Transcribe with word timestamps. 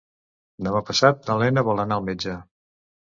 Demà 0.67 0.79
passat 0.87 1.29
na 1.31 1.37
Lena 1.43 1.65
vol 1.69 1.83
anar 1.85 1.99
al 2.01 2.09
metge. 2.11 2.39